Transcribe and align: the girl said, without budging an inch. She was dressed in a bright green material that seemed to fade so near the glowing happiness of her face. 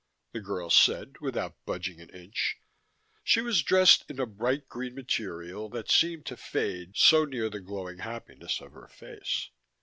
the 0.31 0.39
girl 0.41 0.71
said, 0.71 1.19
without 1.21 1.63
budging 1.63 2.01
an 2.01 2.09
inch. 2.09 2.59
She 3.23 3.39
was 3.39 3.61
dressed 3.61 4.03
in 4.09 4.19
a 4.19 4.25
bright 4.25 4.67
green 4.67 4.95
material 4.95 5.69
that 5.69 5.91
seemed 5.91 6.25
to 6.25 6.37
fade 6.37 6.97
so 6.97 7.23
near 7.23 7.51
the 7.51 7.59
glowing 7.59 7.99
happiness 7.99 8.61
of 8.61 8.71
her 8.71 8.87
face. 8.87 9.51